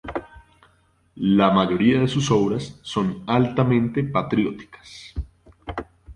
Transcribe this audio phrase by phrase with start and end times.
[1.17, 5.13] La mayoría de sus obras son altamente patrióticas.